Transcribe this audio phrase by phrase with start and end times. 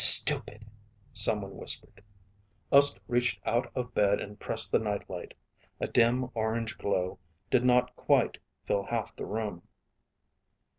[0.01, 0.65] "Hey, stupid,"
[1.13, 2.03] someone whispered.
[2.71, 5.35] Uske reached out of bed and pressed the night light.
[5.79, 7.19] A dim orange glow
[7.51, 9.61] did not quite fill half the room.